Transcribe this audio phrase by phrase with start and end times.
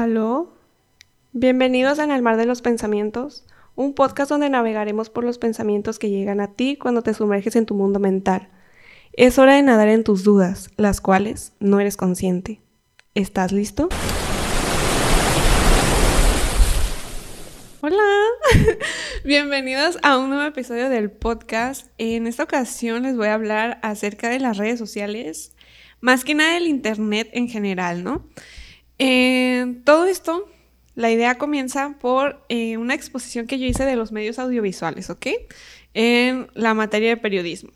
[0.00, 0.56] Aló.
[1.32, 6.08] Bienvenidos en el mar de los pensamientos, un podcast donde navegaremos por los pensamientos que
[6.08, 8.48] llegan a ti cuando te sumerges en tu mundo mental.
[9.12, 12.62] Es hora de nadar en tus dudas, las cuales no eres consciente.
[13.14, 13.90] ¿Estás listo?
[17.82, 18.02] Hola,
[19.26, 21.88] bienvenidos a un nuevo episodio del podcast.
[21.98, 25.54] En esta ocasión les voy a hablar acerca de las redes sociales,
[26.00, 28.24] más que nada del Internet en general, ¿no?
[29.02, 30.46] Eh, todo esto,
[30.94, 35.26] la idea comienza por eh, una exposición que yo hice de los medios audiovisuales, ¿ok?
[35.94, 37.70] En la materia de periodismo.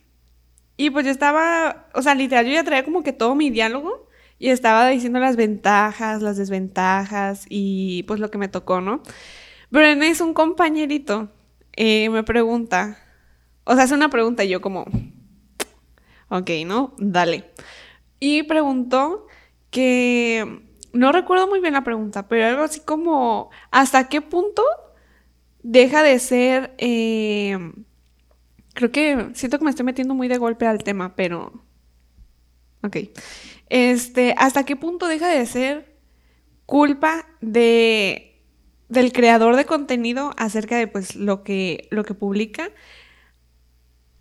[0.76, 4.06] Y pues yo estaba, o sea, literal, yo ya traía como que todo mi diálogo
[4.38, 9.02] y estaba diciendo las ventajas, las desventajas y pues lo que me tocó, ¿no?
[9.70, 11.32] Pero en eso un compañerito
[11.74, 12.98] eh, me pregunta,
[13.64, 14.84] o sea, hace una pregunta y yo como,
[16.28, 16.94] ok, ¿no?
[16.98, 17.50] Dale.
[18.20, 19.26] Y preguntó
[19.70, 20.64] que
[20.94, 24.62] no recuerdo muy bien la pregunta, pero algo así como, ¿hasta qué punto
[25.62, 26.74] deja de ser...
[26.78, 27.58] Eh,
[28.74, 31.52] creo que siento que me estoy metiendo muy de golpe al tema, pero...
[32.82, 32.96] Ok.
[33.68, 35.96] Este, ¿hasta qué punto deja de ser
[36.66, 38.30] culpa de
[38.88, 42.70] del creador de contenido acerca de pues lo que lo que publica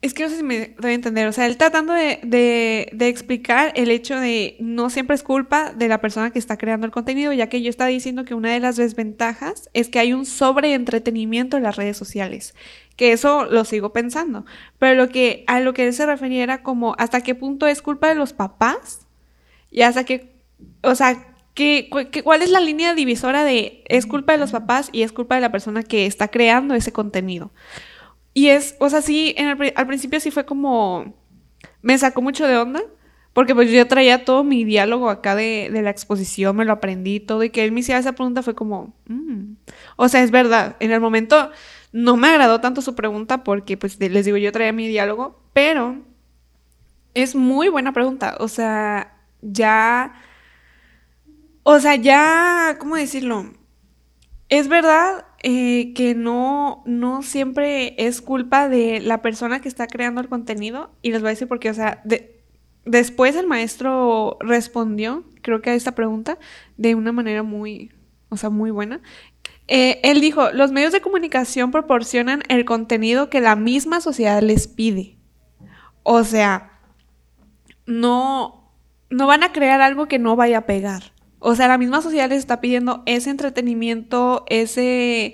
[0.04, 3.72] es que no sé si me doy a entender, o sea, él tratando de, explicar
[3.76, 7.32] el hecho de no siempre es culpa de la persona que está creando el contenido,
[7.32, 11.56] ya que yo estaba diciendo que una de las desventajas es que hay un sobreentretenimiento
[11.56, 12.54] en las redes sociales,
[12.98, 14.46] que eso lo sigo pensando,
[14.78, 17.82] pero lo que, a lo que él se refería era como hasta qué punto es
[17.82, 19.08] culpa de los papás
[19.72, 20.34] y hasta qué,
[20.82, 21.88] o sea, ¿Qué,
[22.24, 25.42] ¿Cuál es la línea divisora de es culpa de los papás y es culpa de
[25.42, 27.52] la persona que está creando ese contenido?
[28.34, 29.36] Y es, o sea, sí,
[29.76, 31.14] al principio sí fue como,
[31.82, 32.82] me sacó mucho de onda,
[33.34, 37.44] porque pues yo traía todo mi diálogo acá de, la exposición, me lo aprendí todo,
[37.44, 39.56] y que él me hiciera esa pregunta fue como, mm".
[39.98, 41.52] o sea, es verdad, en el momento
[41.92, 45.98] no me agradó tanto su pregunta porque pues les digo, yo traía mi diálogo, pero
[47.14, 50.14] es muy buena pregunta, o sea, ya,
[51.64, 53.52] o sea, ya, ¿cómo decirlo?
[54.50, 60.22] Es verdad eh, que no, no siempre es culpa de la persona que está creando
[60.22, 60.92] el contenido.
[61.02, 61.70] Y les voy a decir por qué.
[61.70, 62.02] O sea,
[62.86, 66.40] después el maestro respondió, creo que a esta pregunta,
[66.78, 67.92] de una manera muy,
[68.30, 69.02] o sea, muy buena.
[69.68, 74.68] Eh, él dijo, los medios de comunicación proporcionan el contenido que la misma sociedad les
[74.68, 75.18] pide.
[76.04, 76.80] O sea,
[77.86, 78.72] no,
[79.10, 81.13] no van a crear algo que no vaya a pegar.
[81.46, 85.34] O sea, la misma sociedad les está pidiendo ese entretenimiento, ese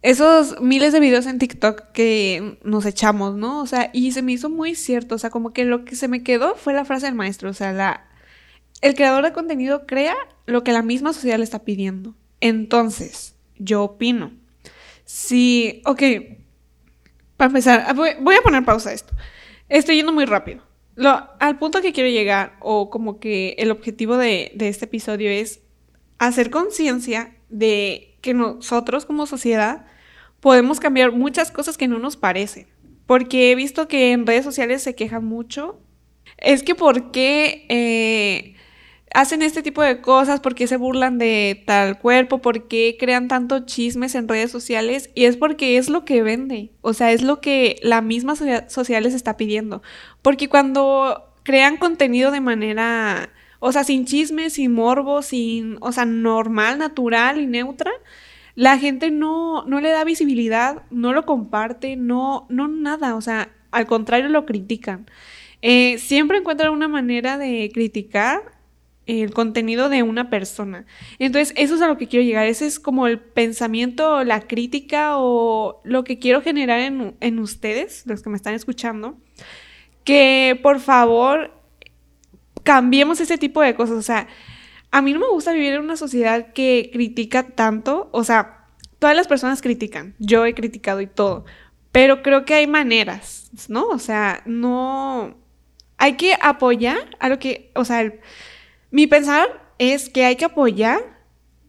[0.00, 3.60] esos miles de videos en TikTok que nos echamos, ¿no?
[3.60, 6.06] O sea, y se me hizo muy cierto, o sea, como que lo que se
[6.06, 8.04] me quedó fue la frase del maestro, o sea, la
[8.80, 10.14] el creador de contenido crea
[10.46, 12.14] lo que la misma sociedad le está pidiendo.
[12.40, 14.30] Entonces, yo opino.
[15.04, 16.02] Si, ok,
[17.36, 19.12] para empezar, voy, voy a poner pausa a esto.
[19.68, 20.62] Estoy yendo muy rápido.
[21.06, 25.60] Al punto que quiero llegar, o como que el objetivo de, este episodio es
[26.18, 29.86] hacer conciencia de que nosotros como sociedad
[30.40, 32.66] podemos cambiar muchas cosas que no nos parecen.
[33.06, 35.80] Porque he visto que en redes sociales se quejan mucho.
[36.36, 38.56] Es que por qué eh,
[39.14, 43.28] hacen este tipo de cosas, por qué se burlan de tal cuerpo, por qué crean
[43.28, 47.22] tantos chismes en redes sociales y es porque es lo que vende, o sea, es
[47.22, 49.82] lo que la misma sociedad les está pidiendo,
[50.22, 53.30] porque cuando crean contenido de manera,
[53.60, 57.92] o sea, sin chismes, sin morbo, sin, o sea, normal, natural y neutra,
[58.54, 63.50] la gente no, no le da visibilidad, no lo comparte, no, no nada, o sea,
[63.70, 65.06] al contrario lo critican.
[65.62, 68.57] Eh, siempre encuentran una manera de criticar
[69.08, 70.84] el contenido de una persona.
[71.18, 72.46] Entonces, eso es a lo que quiero llegar.
[72.46, 78.22] Ese es como el pensamiento, la crítica o lo que quiero generar en, ustedes, los
[78.22, 79.16] que me están escuchando.
[80.04, 81.52] Que por favor
[82.64, 83.96] cambiemos ese tipo de cosas.
[83.96, 84.28] O sea,
[84.90, 88.10] a mí no me gusta vivir en una sociedad que critica tanto.
[88.12, 88.66] O sea,
[88.98, 90.14] todas las personas critican.
[90.18, 91.46] Yo he criticado y todo.
[91.92, 93.88] Pero creo que hay maneras, ¿no?
[93.88, 95.34] O sea, no...
[95.96, 98.20] Hay que apoyar a lo que, o sea, el,
[98.90, 99.46] mi pensar
[99.78, 101.00] es que hay que apoyar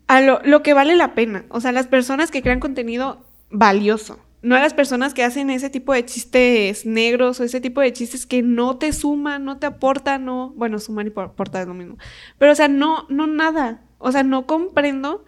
[0.07, 1.45] a lo, que vale la pena.
[1.49, 4.19] O sea, las personas que crean contenido valioso.
[4.41, 7.91] No a las personas que hacen ese tipo de chistes negros o ese tipo de
[7.91, 10.53] chistes que no te suman, no te aportan, no.
[10.55, 11.97] Bueno, suman y aportar es lo mismo.
[12.37, 13.83] Pero, o sea, no, no nada.
[13.97, 15.25] O sea, no comprendo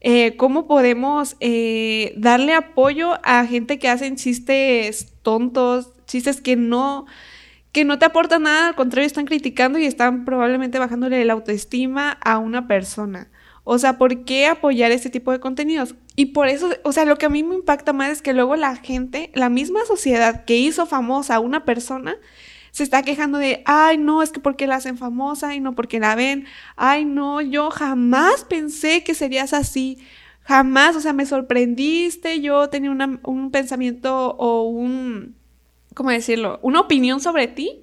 [0.00, 7.06] eh, cómo podemos eh, darle apoyo a gente que hacen chistes tontos, chistes que no
[7.74, 12.12] que no te aportan nada, al contrario, están criticando y están probablemente bajándole la autoestima
[12.12, 13.28] a una persona.
[13.64, 15.96] O sea, ¿por qué apoyar este tipo de contenidos?
[16.14, 18.54] Y por eso, o sea, lo que a mí me impacta más es que luego
[18.54, 22.14] la gente, la misma sociedad que hizo famosa a una persona,
[22.70, 25.98] se está quejando de, ay, no, es que porque la hacen famosa y no porque
[25.98, 29.98] la ven, ay, no, yo jamás pensé que serías así,
[30.42, 32.92] jamás, o sea, me sorprendiste, yo tenía
[33.24, 35.34] un pensamiento o un,
[35.94, 36.58] ¿cómo decirlo?
[36.62, 37.82] Una opinión sobre ti.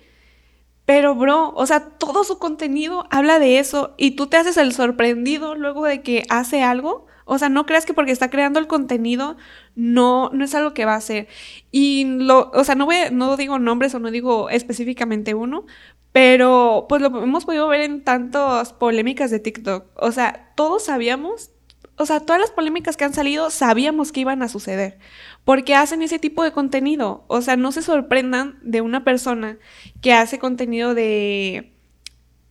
[0.85, 4.73] Pero, bro, o sea, todo su contenido habla de eso y tú te haces el
[4.73, 7.05] sorprendido luego de que hace algo.
[7.25, 9.37] O sea, no creas que porque está creando el contenido
[9.75, 11.27] no, no es algo que va a hacer.
[11.71, 15.65] Y lo, o sea, no, voy, no digo nombres o no digo específicamente uno,
[16.11, 19.85] pero pues lo hemos podido ver en tantas polémicas de TikTok.
[19.95, 21.51] O sea, todos sabíamos,
[21.95, 24.99] o sea, todas las polémicas que han salido sabíamos que iban a suceder.
[25.43, 27.25] Porque hacen ese tipo de contenido.
[27.27, 29.57] O sea, no se sorprendan de una persona
[30.01, 31.73] que hace contenido de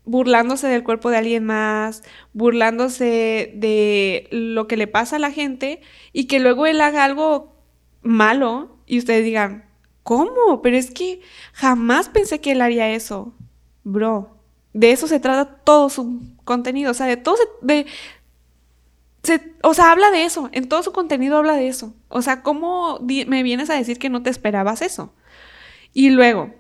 [0.04, 2.02] burlándose del cuerpo de alguien más,
[2.32, 5.82] burlándose de lo que le pasa a la gente
[6.12, 7.54] y que luego él haga algo
[8.02, 9.66] malo y ustedes digan,
[10.02, 10.62] ¿cómo?
[10.62, 11.20] Pero es que
[11.52, 13.34] jamás pensé que él haría eso.
[13.84, 14.36] Bro,
[14.72, 17.86] de eso se trata todo su contenido, o sea, de todo de
[19.62, 21.94] o sea, habla de eso, en todo su contenido habla de eso.
[22.08, 25.14] O sea, ¿cómo me vienes a decir que no te esperabas eso?
[25.92, 26.52] Y luego,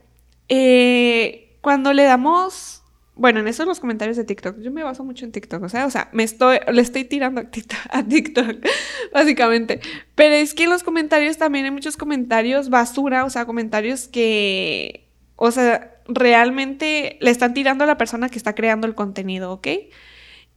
[0.48, 2.80] eh, cuando le damos
[3.20, 4.60] bueno, en esos los comentarios de TikTok.
[4.60, 7.42] Yo me baso mucho en TikTok, o sea, o sea, me estoy, le estoy tirando
[7.42, 8.66] a TikTok, a TikTok,
[9.12, 9.80] básicamente.
[10.14, 15.06] Pero es que en los comentarios también hay muchos comentarios basura, o sea, comentarios que,
[15.36, 19.68] o sea, realmente le están tirando a la persona que está creando el contenido, ¿ok?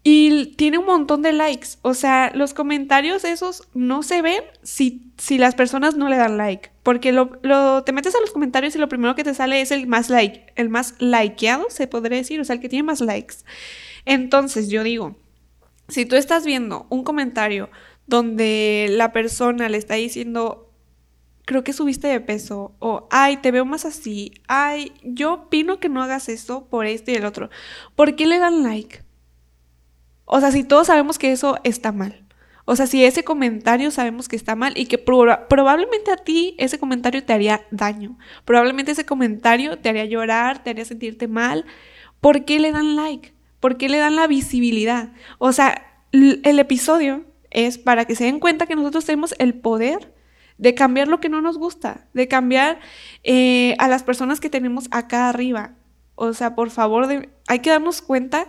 [0.04, 1.70] Y tiene un montón de likes.
[1.82, 6.38] O sea, los comentarios esos no se ven si, si las personas no le dan
[6.38, 6.72] like.
[6.84, 9.88] Porque lo, te metes a los comentarios y lo primero que te sale es el
[9.88, 13.38] más like, el más likeado, se podría decir, o sea, el que tiene más likes.
[14.04, 15.16] Entonces, yo digo,
[15.88, 17.70] si tú estás viendo un comentario
[18.06, 20.70] donde la persona le está diciendo,
[21.46, 25.88] creo que subiste de peso, o ay, te veo más así, ay, yo opino que
[25.88, 27.50] no hagas esto por esto y el otro,
[27.96, 29.04] ¿por qué le dan like?
[30.26, 32.24] O sea, si todos sabemos que eso está mal.
[32.66, 36.80] O sea, si ese comentario sabemos que está mal y que probablemente a ti ese
[36.80, 38.18] comentario te haría daño.
[38.46, 41.66] Probablemente ese comentario te haría llorar, te haría sentirte mal.
[42.22, 43.34] ¿Por qué le dan like?
[43.60, 45.12] ¿Por qué le dan la visibilidad?
[45.40, 50.14] O sea, el episodio es para que se den cuenta que nosotros tenemos el poder
[50.58, 52.80] de cambiar lo que no nos gusta, de cambiar
[53.24, 55.74] eh, a las personas que tenemos acá arriba.
[56.16, 57.08] O sea, por favor,
[57.48, 58.48] hay que darnos cuenta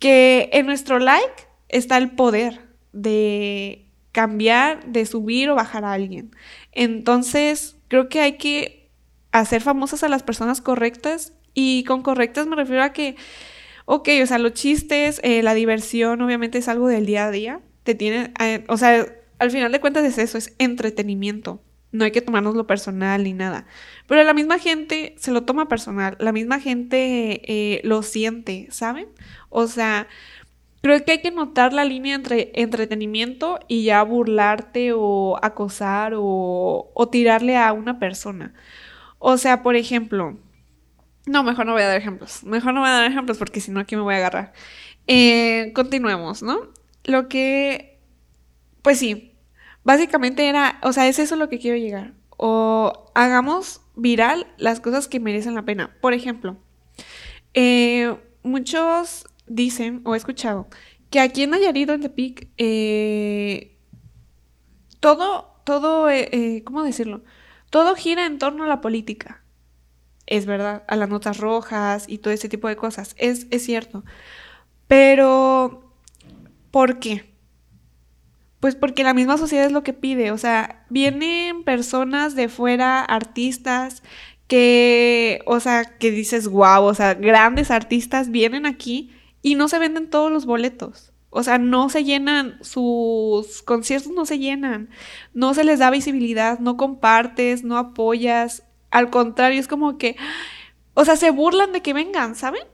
[0.00, 2.62] que en nuestro like está el poder
[2.92, 6.34] de cambiar, de subir o bajar a alguien.
[6.72, 8.90] Entonces, creo que hay que
[9.30, 13.14] hacer famosas a las personas correctas y con correctas me refiero a que,
[13.84, 17.60] ok, o sea, los chistes, eh, la diversión obviamente es algo del día a día,
[17.84, 19.06] te tiene, eh, o sea,
[19.38, 21.62] al final de cuentas es eso, es entretenimiento.
[21.92, 23.66] No hay que tomárnoslo personal ni nada.
[24.06, 29.08] Pero la misma gente se lo toma personal, la misma gente eh, lo siente, ¿saben?
[29.48, 30.06] O sea,
[30.82, 36.90] creo que hay que notar la línea entre entretenimiento y ya burlarte o acosar o,
[36.94, 38.54] o tirarle a una persona.
[39.18, 40.38] O sea, por ejemplo,
[41.26, 42.42] no, mejor no voy a dar ejemplos.
[42.44, 44.52] Mejor no voy a dar ejemplos porque si no aquí me voy a agarrar.
[45.06, 46.68] Eh, continuemos, ¿no?
[47.04, 48.00] Lo que,
[48.82, 49.29] pues sí,
[49.84, 52.14] Básicamente era, o sea, es eso lo que quiero llegar.
[52.36, 55.96] O hagamos viral las cosas que merecen la pena.
[56.00, 56.58] Por ejemplo,
[57.54, 60.68] eh, muchos dicen, o he escuchado,
[61.10, 63.76] que aquí en Nayarit, en Tepic, eh,
[65.00, 67.22] todo, todo, eh, ¿cómo decirlo?
[67.70, 69.42] Todo gira en torno a la política.
[70.26, 73.14] Es verdad, a las notas rojas y todo ese tipo de cosas.
[73.18, 74.04] Es, es cierto.
[74.86, 75.92] Pero,
[76.70, 77.29] ¿por qué?
[78.60, 83.00] Pues porque la misma sociedad es lo que pide, o sea, vienen personas de fuera,
[83.02, 84.02] artistas,
[84.48, 89.12] que, o sea, que dices, wow, o sea, grandes artistas vienen aquí
[89.42, 91.12] y no se venden todos los boletos.
[91.30, 94.90] O sea, no se llenan, sus conciertos no se llenan,
[95.32, 98.64] no se les da visibilidad, no compartes, no apoyas.
[98.90, 100.16] Al contrario, es como que,
[100.94, 102.64] o sea, se burlan de que vengan, ¿saben?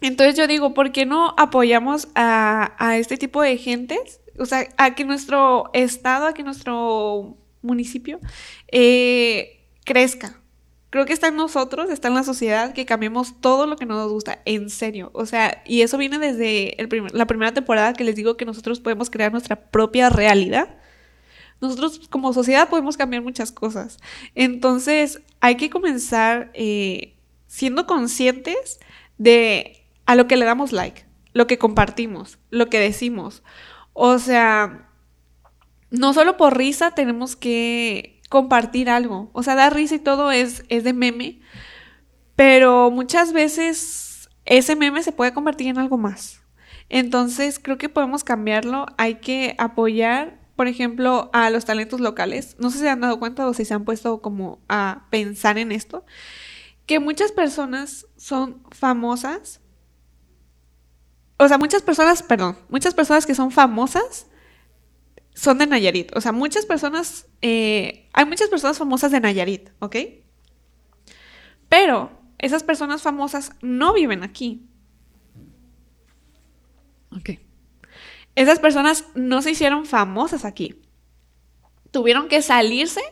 [0.00, 4.68] Entonces yo digo, ¿por qué no apoyamos a, a este tipo de gentes o sea,
[4.76, 8.20] a que nuestro estado, a que nuestro municipio
[8.68, 10.38] eh, crezca.
[10.90, 13.94] Creo que está en nosotros, está en la sociedad, que cambiemos todo lo que no
[13.94, 15.10] nos gusta, en serio.
[15.14, 16.76] O sea, y eso viene desde
[17.12, 20.76] la primera temporada que les digo que nosotros podemos crear nuestra propia realidad.
[21.62, 23.98] Nosotros como sociedad podemos cambiar muchas cosas.
[24.34, 28.78] Entonces, hay que comenzar eh, siendo conscientes
[29.16, 33.42] de a lo que le damos like lo que compartimos, lo que decimos.
[33.92, 34.88] O sea,
[35.90, 39.30] no solo por risa tenemos que compartir algo.
[39.32, 41.40] O sea, dar risa y todo es, es de meme,
[42.36, 46.42] pero muchas veces ese meme se puede convertir en algo más.
[46.88, 48.86] Entonces, creo que podemos cambiarlo.
[48.98, 52.56] Hay que apoyar, por ejemplo, a los talentos locales.
[52.58, 55.56] No sé si se han dado cuenta o si se han puesto como a pensar
[55.56, 56.04] en esto.
[56.84, 59.61] Que muchas personas son famosas
[61.42, 64.26] o sea, muchas personas, perdón, muchas personas que son famosas
[65.34, 66.14] son de Nayarit.
[66.16, 69.96] O sea, muchas personas, eh, hay muchas personas famosas de Nayarit, ¿ok?
[71.68, 74.68] Pero esas personas famosas no viven aquí.
[77.10, 77.40] Ok.
[78.36, 80.80] Esas personas no se hicieron famosas aquí.
[81.90, 83.02] Tuvieron que salirse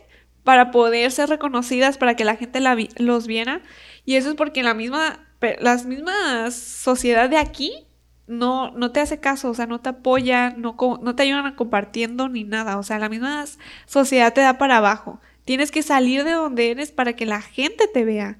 [0.43, 2.61] para poder ser reconocidas, para que la gente
[2.97, 3.61] los viera.
[4.05, 5.27] Y eso es porque la misma,
[5.59, 7.87] las mismas sociedad de aquí
[8.31, 11.55] no, no te hace caso, o sea, no te apoya, no, no te ayudan a
[11.55, 13.45] compartiendo ni nada, o sea, la misma
[13.85, 15.19] sociedad te da para abajo.
[15.45, 18.37] Tienes que salir de donde eres para que la gente te vea.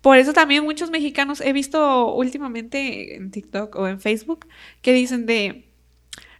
[0.00, 4.46] Por eso también muchos mexicanos he visto últimamente en TikTok o en Facebook
[4.80, 5.68] que dicen de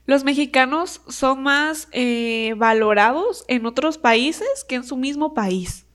[0.06, 5.86] los mexicanos son más eh, valorados en otros países que en su mismo país.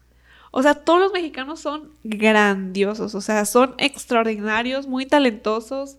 [0.51, 5.97] O sea, todos los mexicanos son grandiosos, o sea, son extraordinarios, muy talentosos,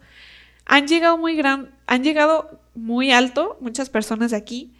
[0.72, 4.72] han llegado muy gran, han llegado muy alto muchas personas de aquí,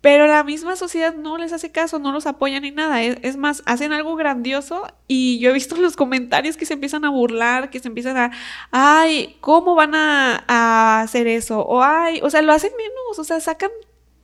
[0.00, 3.02] pero la misma sociedad no les hace caso, no los apoya ni nada.
[3.02, 7.10] Es, más, hacen algo grandioso y yo he visto los comentarios que se empiezan a
[7.10, 8.30] burlar, que se empiezan a,
[8.70, 11.60] ay, ¿cómo van a, a hacer eso?
[11.60, 13.70] O ay, o sea, lo hacen menos, o sea, sacan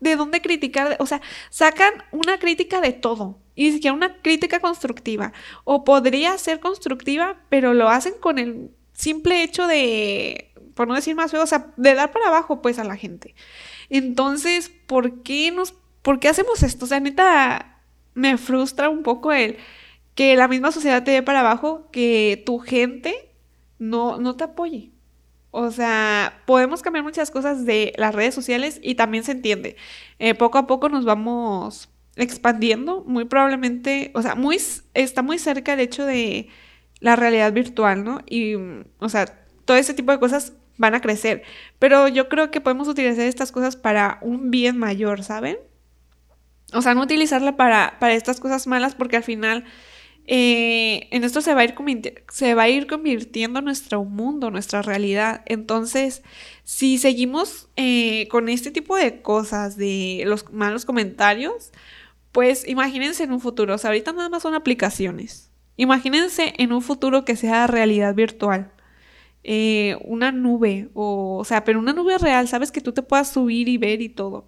[0.00, 3.38] de dónde criticar, o sea, sacan una crítica de todo.
[3.54, 5.34] Y ni siquiera una crítica constructiva.
[5.64, 10.49] O podría ser constructiva, pero lo hacen con el simple hecho de
[10.80, 13.34] por no decir más feo, o sea, de dar para abajo pues a la gente.
[13.90, 16.86] Entonces, ¿por qué nos, por qué hacemos esto?
[16.86, 17.82] O sea, neta,
[18.14, 19.58] me frustra un poco el
[20.14, 23.14] que la misma sociedad te dé para abajo, que tu gente
[23.78, 24.90] no, no te apoye.
[25.50, 29.76] O sea, podemos cambiar muchas cosas de las redes sociales y también se entiende.
[30.18, 34.56] Eh, poco a poco nos vamos expandiendo, muy probablemente, o sea, muy,
[34.94, 36.48] está muy cerca el hecho de
[37.00, 38.20] la realidad virtual, ¿no?
[38.26, 39.26] Y, o sea,
[39.66, 41.42] todo ese tipo de cosas van a crecer.
[41.78, 45.58] Pero yo creo que podemos utilizar estas cosas para un bien mayor, ¿saben?
[46.72, 49.64] O sea, no utilizarla para, para estas cosas malas porque al final
[50.26, 51.74] eh, en esto se va, a ir
[52.30, 55.42] se va a ir convirtiendo nuestro mundo, nuestra realidad.
[55.46, 56.22] Entonces,
[56.64, 61.72] si seguimos eh, con este tipo de cosas, de los malos comentarios,
[62.32, 65.50] pues imagínense en un futuro, o sea, ahorita nada más son aplicaciones.
[65.76, 68.72] Imagínense en un futuro que sea realidad virtual.
[69.42, 73.32] Eh, una nube, o, o sea, pero una nube real, sabes que tú te puedas
[73.32, 74.46] subir y ver y todo.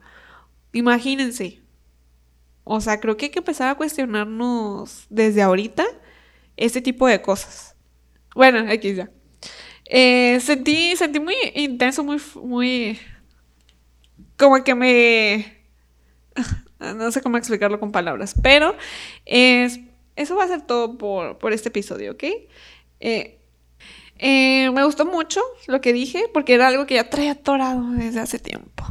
[0.72, 1.62] Imagínense.
[2.64, 5.84] O sea, creo que hay que empezar a cuestionarnos desde ahorita
[6.56, 7.76] este tipo de cosas.
[8.34, 9.10] Bueno, aquí ya.
[9.86, 12.98] Eh, sentí, sentí muy intenso, muy, muy...
[14.36, 15.62] Como que me...
[16.78, 18.74] No sé cómo explicarlo con palabras, pero
[19.24, 19.78] es,
[20.16, 22.24] eso va a ser todo por, por este episodio, ¿ok?
[22.98, 23.38] Eh,
[24.24, 28.20] eh, me gustó mucho lo que dije porque era algo que ya traía atorado desde
[28.20, 28.84] hace tiempo.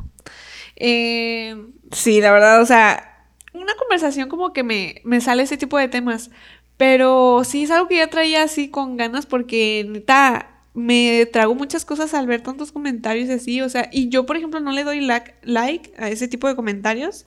[0.76, 1.56] Eh,
[1.94, 5.88] sí, la verdad, o sea, una conversación como que me, me sale ese tipo de
[5.88, 6.32] temas,
[6.76, 11.86] pero sí es algo que ya traía así con ganas porque neta me trago muchas
[11.86, 15.00] cosas al ver tantos comentarios así, o sea, y yo por ejemplo no le doy
[15.00, 17.26] like a ese tipo de comentarios,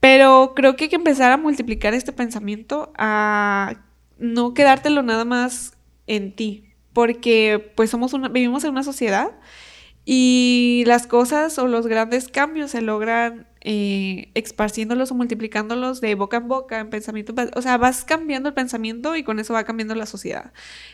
[0.00, 3.76] pero creo que hay que empezar a multiplicar este pensamiento, a
[4.18, 5.76] no quedártelo nada más
[6.08, 7.94] en ti, porque pues
[8.30, 9.32] vivimos en una sociedad
[10.06, 16.36] y las cosas o los grandes cambios se logran eh, esparciéndolos o multiplicándolos de boca
[16.36, 19.94] en boca, en pensamiento, o sea, vas cambiando el pensamiento y con eso va cambiando
[19.94, 20.52] la sociedad.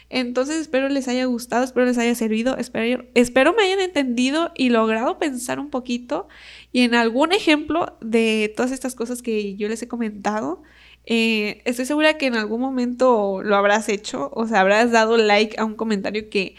[0.08, 5.18] Entonces espero les haya gustado, espero les haya servido, espero me hayan entendido y logrado
[5.18, 6.28] pensar un poquito
[6.70, 10.62] y en algún ejemplo de todas estas cosas que yo les he comentado.
[11.06, 15.58] Eh, estoy segura que en algún momento lo habrás hecho, o sea, habrás dado like
[15.58, 16.56] a un comentario que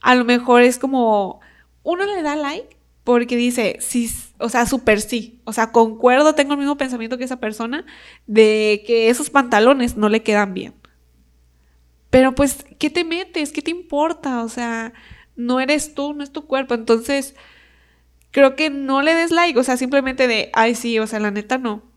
[0.00, 1.40] a lo mejor es como,
[1.82, 6.52] uno le da like porque dice, sí, o sea, súper sí, o sea, concuerdo, tengo
[6.52, 7.84] el mismo pensamiento que esa persona
[8.26, 10.74] de que esos pantalones no le quedan bien.
[12.10, 13.52] Pero pues, ¿qué te metes?
[13.52, 14.42] ¿Qué te importa?
[14.42, 14.92] O sea,
[15.36, 16.74] no eres tú, no es tu cuerpo.
[16.74, 17.34] Entonces,
[18.32, 21.30] creo que no le des like, o sea, simplemente de, ay, sí, o sea, la
[21.30, 21.89] neta no.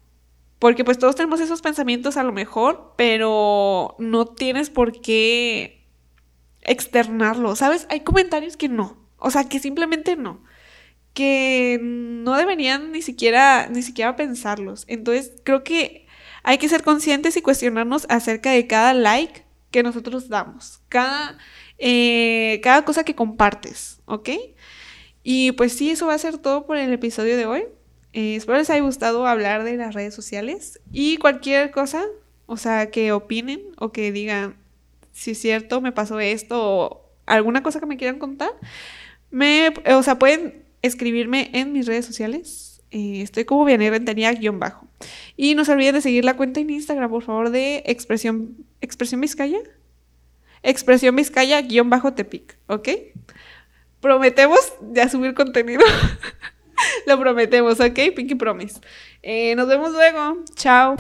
[0.63, 5.86] Porque pues todos tenemos esos pensamientos a lo mejor, pero no tienes por qué
[6.62, 7.86] externarlo, ¿sabes?
[7.89, 9.05] Hay comentarios que no.
[9.17, 10.41] O sea, que simplemente no.
[11.13, 14.86] Que no deberían ni siquiera, ni siquiera pensarlos.
[14.88, 16.08] Entonces, creo que
[16.43, 20.79] hay que ser conscientes y cuestionarnos acerca de cada like que nosotros damos.
[20.88, 21.38] Cada,
[21.77, 24.29] eh, cada cosa que compartes, ¿ok?
[25.24, 27.65] Y pues sí, eso va a ser todo por el episodio de hoy.
[28.13, 32.05] Eh, espero les haya gustado hablar de las redes sociales y cualquier cosa,
[32.46, 34.55] o sea, que opinen o que digan
[35.13, 38.51] si es cierto, me pasó esto o alguna cosa que me quieran contar.
[39.29, 42.82] Me, o sea, pueden escribirme en mis redes sociales.
[42.91, 44.88] Eh, estoy como Vianney Rentería-bajo.
[45.38, 49.22] Y no se olviden de seguir la cuenta en Instagram, por favor, de Expresión, Expresión
[49.22, 49.60] Vizcaya.
[50.63, 52.89] Expresión Vizcaya-tepic, ¿ok?
[54.00, 54.60] Prometemos
[54.93, 55.84] ya subir contenido.
[57.05, 57.99] Lo prometemos, ¿ok?
[58.15, 58.79] Pinky Promise.
[59.21, 60.43] Eh, nos vemos luego.
[60.55, 60.95] Chao.